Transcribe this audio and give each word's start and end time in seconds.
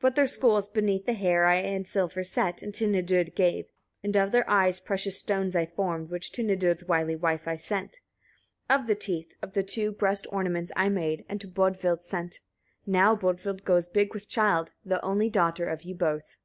But 0.00 0.16
their 0.16 0.26
skulls 0.26 0.66
beneath 0.66 1.04
the 1.04 1.12
hair 1.12 1.44
I 1.44 1.56
in 1.56 1.84
silver 1.84 2.24
set, 2.24 2.62
and 2.62 2.74
to 2.74 2.86
Nidud 2.86 3.34
gave; 3.34 3.66
and 4.02 4.16
of 4.16 4.32
their 4.32 4.48
eyes 4.48 4.80
precious 4.80 5.20
stones 5.20 5.54
I 5.54 5.66
formed, 5.66 6.08
which 6.08 6.32
to 6.32 6.42
Nidud's 6.42 6.84
wily 6.86 7.14
wife 7.14 7.46
I 7.46 7.56
sent. 7.58 8.00
34. 8.70 8.78
Of 8.80 8.86
the 8.86 8.94
teeth 8.94 9.32
of 9.42 9.52
the 9.52 9.62
two, 9.62 9.92
breast 9.92 10.26
ornaments 10.32 10.72
I 10.74 10.88
made, 10.88 11.26
and 11.28 11.38
to 11.42 11.48
Bodvild 11.48 12.00
sent. 12.00 12.40
Now 12.86 13.14
Bodvild 13.14 13.64
goes 13.64 13.86
big 13.86 14.14
with 14.14 14.26
child, 14.26 14.72
the 14.86 15.04
only 15.04 15.28
daughter 15.28 15.66
of 15.66 15.82
you 15.82 15.94
both." 15.94 16.38